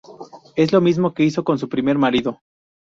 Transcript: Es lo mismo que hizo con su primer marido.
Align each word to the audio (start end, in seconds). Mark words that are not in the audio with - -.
Es 0.55 0.73
lo 0.73 0.81
mismo 0.81 1.13
que 1.13 1.21
hizo 1.21 1.43
con 1.43 1.59
su 1.59 1.69
primer 1.69 1.99
marido. 1.99 2.39